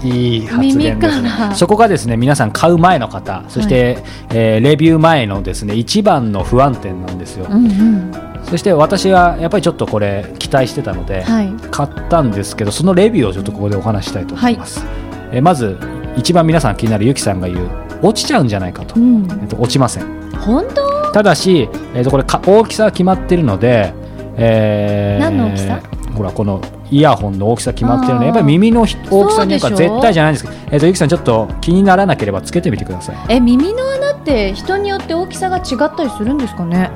[0.05, 1.29] いい発言ですね。
[1.29, 1.55] ら。
[1.55, 3.99] そこがですね皆さん買う前の方そして、
[4.31, 8.13] えーレビュー前のですね一番の不安点なんですよ、うんうん。
[8.45, 11.53] そして私はやっぱりちょっとこれ期待してたので、はい。
[11.71, 14.85] 買ったんですけどそのレビューをちょっとここでお話ししたいと思います、
[15.33, 15.79] えーまず
[16.17, 17.71] 一番皆さん気になるゆきさんが言う
[18.03, 19.27] 落ちちゃうんじゃないかと、うん。
[19.41, 20.31] えっと落ちません。
[20.33, 21.13] 本当？
[21.13, 23.95] ただし、えー、とこれか大きさが決まってるので、
[24.37, 25.81] えー何の大きさ？
[26.15, 26.61] ほらこの
[26.93, 28.21] イヤホンの大きさ決まってるの。
[28.21, 29.95] でやっぱり耳のひ大きさによるからそうでしょ？
[29.95, 30.45] 絶対じゃないんです。
[30.45, 33.17] けど、えー、とゆきさんちょっと気にならなければつけてみてください。
[33.31, 36.91] え耳の穴って人によって大きさが違ったりするんですかね？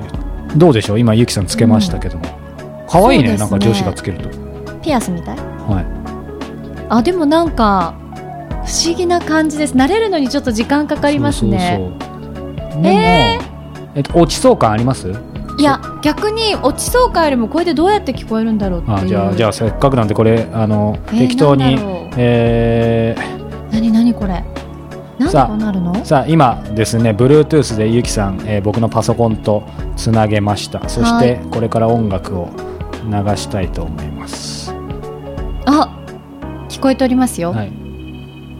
[0.55, 0.99] どうでしょう？
[0.99, 2.25] 今ゆきさんつけましたけども、
[2.87, 3.37] 可愛いねね。
[3.37, 4.29] なんか女子がつけると。
[4.81, 5.37] ピアスみたい？
[5.37, 5.85] はい。
[6.89, 7.95] あでもなんか
[8.65, 9.73] 不思議な感じです。
[9.75, 11.77] 慣れるのにちょっと時間かかりますね。
[11.77, 12.81] そうそうそう。
[12.83, 12.95] でも、
[13.95, 15.11] えっと、落ちそう感あります？
[15.57, 18.97] いや逆に落ちそうかよりもこれでどうやって聞こえるんだろうっていう。
[18.97, 21.77] あじゃあじゃあせっかくなんでこれあの、えー適当に
[22.17, 24.43] えー何何これ？
[25.17, 26.05] なんでさあこうなるの？
[26.05, 29.63] さあ今ですね Bluetooth でゆきさん、えー僕のパソコンと
[29.95, 30.87] つなげました。
[30.87, 32.49] そしてはこれから音楽を
[33.05, 34.73] 流したいと思います、
[35.65, 35.97] あ
[36.69, 37.71] 聞こえておりますよ、はい。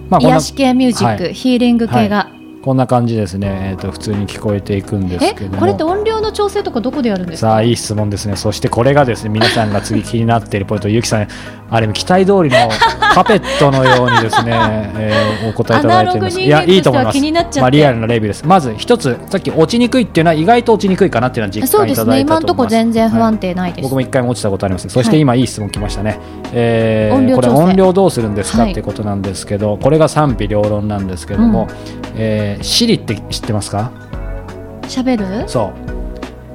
[0.10, 1.34] まあ、癒し系ミュージック、はい。
[1.34, 2.32] ヒーリング系が、
[2.64, 5.58] こんな感じですね、えー、と普通に聞こえていくんですえけども。
[5.60, 7.48] これって音量の調整とかどこでやるんですか？
[7.52, 8.36] さあいい質問ですね。
[8.36, 10.90] そしてこれがですね皆さんが次気になっているポイント。
[10.90, 11.28] ゆきさん
[11.70, 12.70] あれ期待通りの
[13.18, 14.52] パペットのようにですね、
[14.96, 16.40] えーお答えいただいています。
[16.40, 17.60] いやいいと思います。
[17.60, 18.46] まあ、リアルなレビューです。
[18.46, 22.74] まず一つさっき落ちにくいっていうのは意外と落ちにくいかなっていうのは実そうですね感いただいた今のとこと思います。
[22.76, 24.90] 全然不はい安定ないです、僕も一回も落ちたことあります。
[24.90, 26.20] そしてはい今いい質問来ましたね、
[26.54, 27.48] えー音量調整。
[27.48, 28.72] これ音量どうするんですか、はい。
[28.72, 31.68] っていうことなんですけどこれが賛否両論なんですけども、
[32.16, 33.92] えー、シリって知ってますか？
[34.84, 35.44] 喋る？
[35.48, 35.72] そ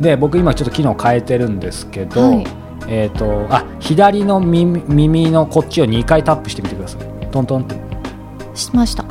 [0.01, 0.03] う。
[0.03, 2.47] で僕今ちょっと機能変えてるんですけど、はい
[2.89, 7.27] えっ、とあ左の耳耳のこっちを2回タップしてみてください。
[7.31, 7.77] トントンって。
[8.55, 9.05] しました。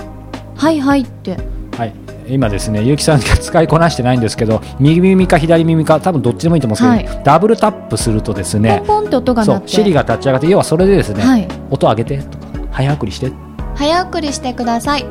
[0.55, 1.37] はいはいって。
[1.77, 1.93] はい。
[2.27, 9.65] 今ですね結城さんが使いこなしてないんですけど右耳か左耳か多分どっちでもいいと思うんですけど、ダブルタップするとですねポンポンって音がそ鳴って。
[9.65, 11.47] うシリが立ち上がって要はそれでですね、はい。
[11.69, 13.31] 音上げてとか早送りして。
[13.75, 15.05] 早送りしてください。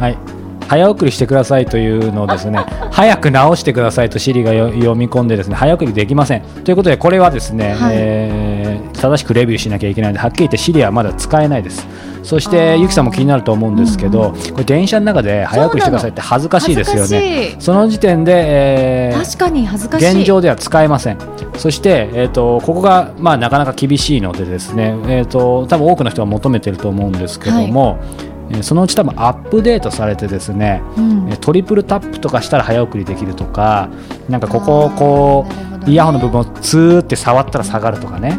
[0.00, 0.35] はい
[0.68, 6.42] 早送りしてくださいというのをですね 早く直してくださいとシリがよ読み込んでですね早送りできません。
[6.64, 7.94] ということでこれはですね、はい。
[7.94, 8.56] えー
[8.96, 11.86] 正しくレビューしなきゃいけないのではっきり言ってシリはまだ使えないです。
[12.22, 17.54] そしてゆきさんも気になると思うんですけど、これ電車の中で早送りしてくださいって恥ずかしいですよね。
[17.60, 17.86] その。
[17.86, 20.10] 時点で、えー確かに恥ずかしい。
[20.10, 21.18] 現状では使えません。
[21.56, 31.28] そして、えー、とここが、まあ、なかなか厳しいのでですね、えー、と多分多くの人が求めてると思うんですけども、えーそのうち多分アップデートされてですね、うん。
[31.30, 33.88] えートリプルタップとかしたら早送りできるとか
[34.28, 35.46] なんかここをこ
[35.86, 38.38] うイヤホンの部分をツーって触ったら下がるとかね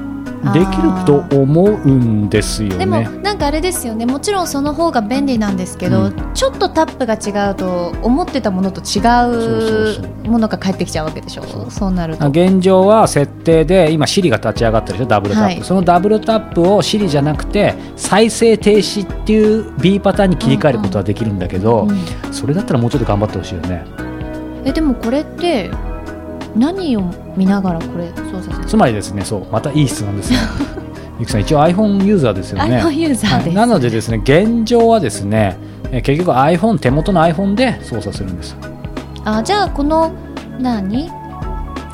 [0.54, 3.10] できると思うんですよでもね。
[3.24, 4.06] なんかあれですよね。
[4.06, 6.34] もちろんその方が便利なんですけど、うん。
[6.34, 11.70] ちょっとタップが違うと思ってたものと違そうそううものが返ってきちゃうわけでしょ。
[11.70, 12.28] そうなると。
[12.30, 15.64] 現状は設定で今、 Siri が立ち上がったでしょダブルタップ、はい。
[15.64, 22.34] そのダブルタップを Siri じゃなくて再生停止っていう B パターンに切り替えることはできるんだけど、うん。
[22.34, 23.86] それだったらもうちょっと頑張ってほしいよね。
[24.66, 25.70] えでもこれって
[26.58, 27.02] 何を
[27.36, 30.38] 見ながらこれ操作するつまりですねそうまたいい質問ですね。
[31.20, 32.78] ゆきさん一応 iPhone ユーザーですよね。
[32.78, 33.54] iPhone ユーザーです、はい。
[33.54, 35.58] なのでですね現状はですね
[35.92, 38.56] え結局 iPhone 手元の iPhone で操作するんです。
[39.26, 40.12] あじゃあこの
[40.60, 41.10] 何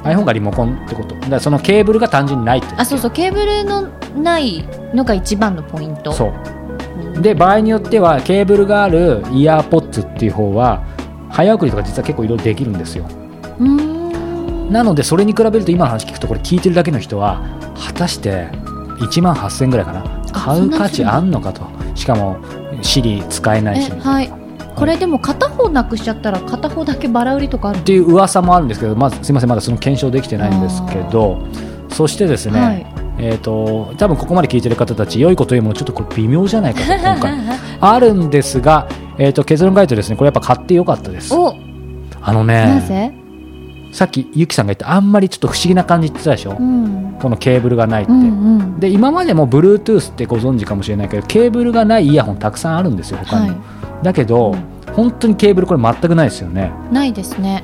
[0.04, 1.16] ？iPhone がリモコンってこと。
[1.30, 3.88] だそのケーブルが単純にないってあそうそうケーブルの
[4.22, 6.12] ないのが一番のポイント。
[6.12, 6.34] そ
[7.18, 7.22] う。
[7.22, 10.82] で場合によってはケーブルがあるイヤーポッツっていう方は
[11.30, 13.06] 早送りとか実は結構いろいろできるんですよ。
[13.60, 14.03] うーん
[14.70, 17.42] なのでそれに比べると今の話聞くとこれ聞いてるだけの人は
[17.76, 18.48] 果たして
[19.00, 20.24] 1万8000円ぐらいかな。
[20.32, 21.68] 買う価値あんのかと。
[21.96, 22.38] しかも
[22.82, 23.92] Siri 使えないし。
[23.94, 24.32] えはい。
[24.76, 31.46] これでも片方なくしちゃったら片方だけバラ売りとかあるっていう噂もあるんですけどまずすみませんまだその検証できてないんですけど
[31.90, 32.86] そしてですね、はい。
[33.20, 37.34] えー、と多分ここまで聞いてる方たち良いこと言うものちょっとこれ微妙じゃないかと 今回。
[37.80, 38.88] あるんですが、
[39.20, 41.34] えー、と結論から言うとですねこれやっぱ買ってよかったです。
[41.36, 41.56] お。
[42.22, 43.23] あのねなぜ？
[43.94, 47.16] さっきゆきさんが言ったあんまりちょっと不思議な感じって言ってたでしょ、うん。
[47.22, 48.80] このケーブルがないって、うんうん。
[48.80, 54.56] で今までも Bluetooth ってご存知かもしれないけどケーブルがないイヤホンたくさんあるんですよ他に、はだけど、
[54.94, 56.72] 本当にケーブルこれ全くないですよね。
[56.90, 57.64] いないですね。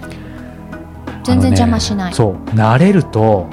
[1.24, 2.36] 全然邪魔しない、ねそう。
[2.52, 3.48] 慣れると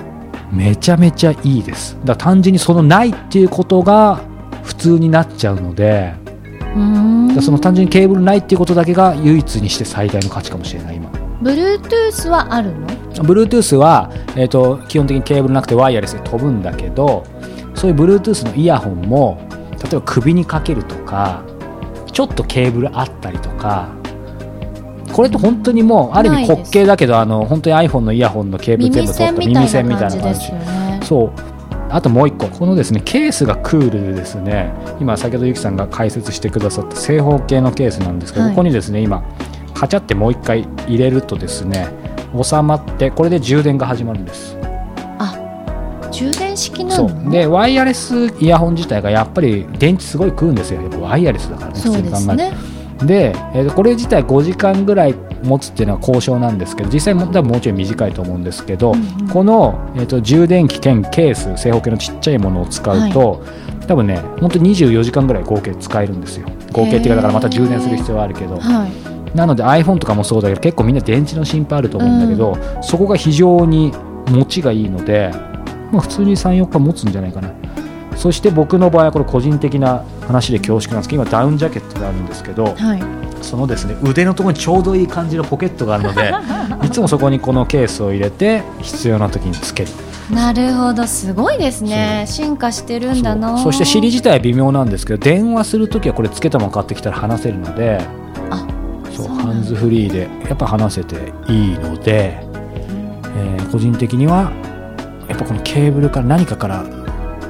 [0.53, 1.97] めちゃめちゃいいです。
[2.05, 4.21] だ単純にそのないっていうことが
[4.63, 6.15] 普通になっちゃうので
[7.41, 11.11] その単純にケーブルないっていうことだけが唯一にして最大の価値かもしれない今
[11.43, 17.25] Bluetooth はあるの？Bluetooth は、えー、と基本的にケーブルなくてワイヤレスで飛ぶんだけど
[17.75, 19.39] そういう Bluetooth のイヤホンも
[19.83, 21.45] 例えば首にかけるとか
[22.13, 23.89] ちょっとケーブルあったりとか
[25.13, 31.33] これって本当にもうある意味滑稽だけどあの本当に iPhone のイヤホンのケーブル全耳部取った栓みたいな感じそう。
[31.89, 34.73] あともう一個このですねケースがクールでですね。
[35.01, 38.53] 今先ほどゆきさんが解説してくださった正方形のケースなんですけど、はい。
[38.53, 39.23] ここにですね今
[39.77, 41.89] カチャってもう一回入れるとですね
[42.43, 44.57] 収まってこれで充電が始まるんです。
[46.17, 47.31] 充電式なそのう。
[47.31, 50.81] でワイヤレスイヤホン自体がやっぱり電池すごい食うんですよ。
[50.81, 52.55] やっぱワイヤレスだからねそうですね。
[53.05, 59.29] で、えーとこれ自体5時間ぐらい持つっていうのは交渉なんですけど実際も多分もうちょい短いと思うんですけど、うんうん。
[59.29, 63.45] この、えー、と充電器兼ケース正方形のちっちゃいものを使うと、
[63.87, 66.49] 多分ね本当に24時間ぐらい合計使えるんですよ。
[66.73, 68.59] 合計っていうかだからまた充電する必要はあるけど。
[68.59, 73.93] はいなので iPhone とかもそうだけど結構みんな電池の心配あると思うんだけど、そこが非常に
[74.29, 75.31] 持ちがいいので、
[75.93, 77.53] まあ、普通に34日持つんじゃないかな。
[78.17, 83.03] そして僕の場合はこれ個人的な話で恐縮なんですけど今ダウンジャケットであるんですけどはい。
[83.43, 86.33] そのですね腕のところにちょうどいい感じのポケットがあるので
[86.85, 89.91] いつもそこにこのケースを入れて必要な時につける。
[90.31, 92.25] なるほどすごいですね。
[92.27, 93.59] 進化してるんだな。
[93.59, 98.26] そして尻自体は微妙なんですけど電話するときはこれつけたまま買ってきたら話せるのであ
[99.17, 102.39] そうハンズフリーでやっぱ話せていいので、
[103.37, 104.53] えー個人的には
[105.29, 106.85] やっぱこのケーブルから何かから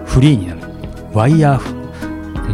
[0.06, 0.60] フリーになる。
[1.12, 1.76] ワイヤーフ。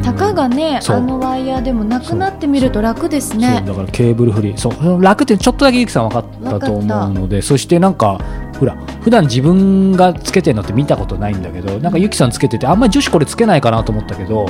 [0.03, 3.63] たかがねあのワイヤーでもなくなってみると楽ですね。
[3.65, 4.57] だからケーブルフリー。
[4.57, 8.19] そう楽ってちょっとだけゆきさん分かったと思うのでそしてなんか
[8.59, 14.47] ほら普段自分がつけてるのって見たことないんだけどなんかゆきさんつけててあんまり女子これつけないかなと思ったけど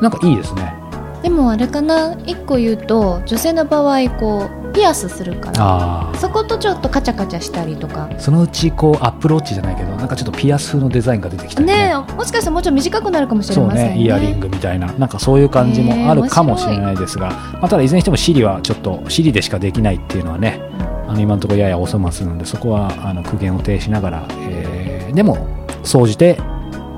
[0.00, 0.74] なんかいいですね
[1.22, 2.16] でもあれかな？
[2.26, 8.08] 一個言うと女性の場合こうピアスするからそことちょっとカチャカチャしたりとか。
[8.18, 11.92] そのうちこうアップローチじゃないけどなんかちょっとピアス風のデザインが出てきたりね。
[11.94, 13.94] えもしかしたらもうちょっと短くなるかもしれませんね。
[13.94, 20.60] ねイヤリングみたいななんかそういう感じもあるかもしれないですが、まあ、ただいずれにしても Siri はちょっと Siri でしかできないっていうのはね
[21.06, 25.46] あの今のところややお粗末なのでそこはあの苦言を呈しながら、えーでも
[25.84, 26.38] 総じて、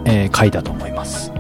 [0.05, 1.33] えー書いたと思います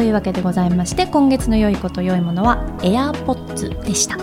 [0.00, 4.16] というわけでございまして今月の良いこと良いものは AirPods でした。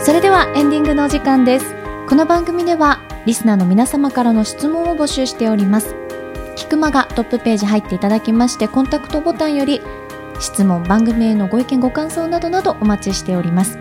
[0.00, 1.74] それではエンディングのお時間です。
[2.08, 6.03] この番組ではリスナーの皆様からの質問を募集しております。
[6.64, 9.82] キクマがトップページ入っていただきましてコンタクトボタンより
[10.40, 13.78] 質問番組へのご意見ご感想などなどお待ちしております。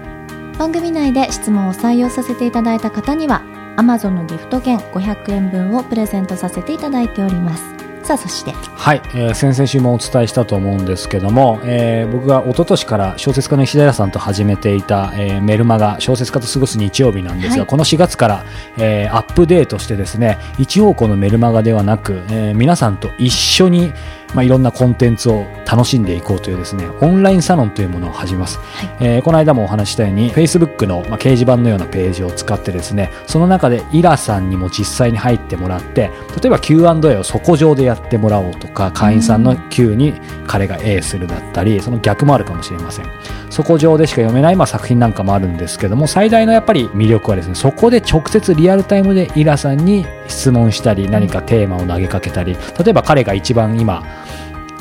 [0.59, 3.41] 番組内で質問を採用させていただいた方には
[3.77, 7.82] Amazon のギフト券500円分をプレゼントさせていただいております。
[8.03, 8.51] さあそして。
[8.51, 17.67] はい、えー先々週もお伝えしたと思うんですけども、えー僕が一昨年から小説家の石平さんと始めていた、えーメルマガ小説家と過ごす日曜日なんですが、はい。
[17.67, 18.45] この4月から、
[18.77, 23.93] えーアップデートしてですね一方向のメルマガではなく、えー皆さんと一緒に、
[24.33, 28.59] まあ、いろんなコンテンツを楽しんでいこうというですねオンラインサロンというものを始めます、
[28.99, 36.11] えーこの間もお話ししたように Facebook の、まあ、掲示板のようなページを使ってですねその中でイラさんにも実際に入ってもらって
[36.41, 40.13] 例えば Q&A をそこ上でやってもらおうとか会員さんの Q に
[40.45, 43.05] 彼が A するだったりその逆もあるかもしれません。
[43.53, 54.03] そこ上でしか読めない、まあ、作品なんかもあるんですけども最大のやっぱり魅力はですねそこで直接リアルタイムでイラさんに質問したり何かテーマを投げかけたり例えば彼が一番今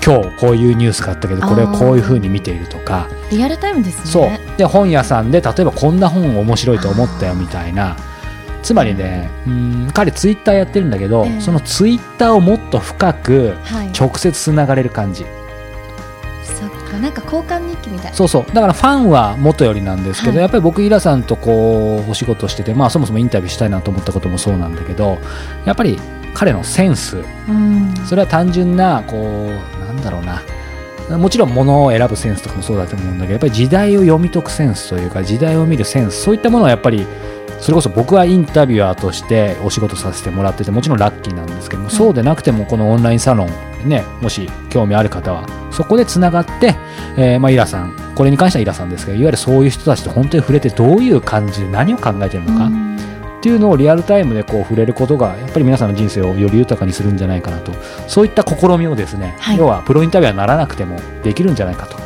[0.04, 3.08] 今日こういうニュースがあったけどこれをこういう風に見ているとか。
[3.30, 4.04] リアルタイムですね。
[4.04, 4.56] そう。
[4.56, 7.96] で本屋さんで例えばこんな本面白いと思ったよみたいな。
[8.62, 11.40] つまりねうん彼ツイッターやってるんだけど、ええ。
[11.40, 13.90] そのツイッターをもっと深くはい。
[13.92, 15.22] 直接つながれる感じ。
[15.22, 15.51] そっか
[17.02, 18.14] なんか交換日記みたい。
[18.14, 18.54] そうそう。
[18.54, 20.40] だからファンは元よりなんですけど、はい。
[20.42, 25.18] やっぱり僕イラさんとこうお仕事しててまあそもそもインタビューしたいなと思ったこともそうなんだけど
[25.64, 25.98] やっぱり
[26.32, 27.18] 彼のセンス。
[27.48, 27.94] うん。
[28.06, 30.42] それは単純なこうなんだろうな。
[31.18, 37.06] もちろん物を選ぶセンスとかもそうだと思うんだけどやっぱり時代を読み解くセンスというか時代を見るセンスそういったものはやっぱり
[37.62, 46.74] それこそ僕はインタビュアーとしてお仕事させてもらっててもちろんラッキーなんですけども、そうでなくてもこのオンラインサロンねもし興味ある方はそこでつながって、
[47.16, 52.96] えーまあ、イラさんこれに関してはイラさんですけどいわゆるそういう人たちと本当に触れてどういう感じで何を考えてるのか、うん。
[52.96, 57.72] っていうのをリアルタイムでこう触れることがやっぱり皆さんの人生をより豊かにするんじゃないかなと。
[58.08, 59.56] そういった試みをですね、はい。
[59.56, 61.96] 要はプロインタビュアーにならなくてもできるんじゃないかと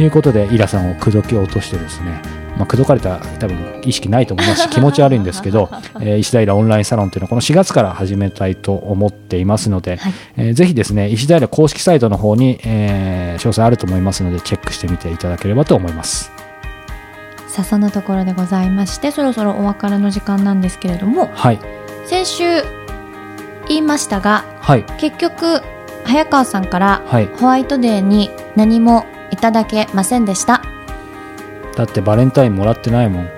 [0.00, 16.32] いうことでイラさんを口説き落としてですねまあ、口説かれた多分意識ないと思いますし気持ち悪いんですけど、 えー石平オンラインサロンというのはこの4月から始めたいと思っていますので、はいえーぜひですね石平公式サイトの方に、えー詳細あると思いますのでチェックしてみていただければと思います。
[17.46, 21.58] さあそのところでございましてそろそろお別れの時間なんですけれどもはい、
[22.04, 22.44] 先週
[23.68, 25.60] 言いましたがはい、結局
[26.04, 27.26] 早川さんからはい。
[27.26, 30.62] ホワイトデーに何もいただけませんでした
[31.78, 33.30] だってバレンタインもらってないもん。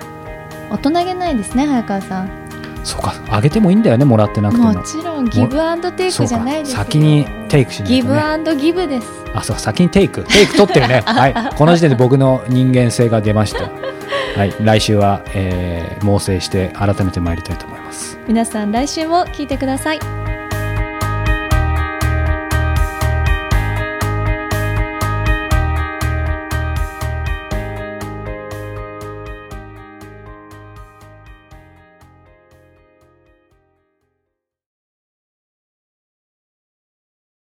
[0.71, 2.41] 大人げないですね早川さん。
[2.83, 4.73] そうか、あげてもいいんだよね、もらってなくても。
[4.73, 6.77] もちろんギブアンドテイクじゃないですよ。
[6.77, 9.07] 先にテイクしないと、ね、ギブアンドギブです。
[9.35, 10.23] あそう先にテイク。
[10.23, 11.03] テイク取ってるね。
[11.05, 11.33] はい。
[11.55, 13.69] この時点で僕の人間性が出ました。
[14.35, 14.55] はい。
[14.59, 18.17] 来週は、えー、猛省して改めて参りたいと思います。
[18.27, 20.30] 皆さん来週も聞いてください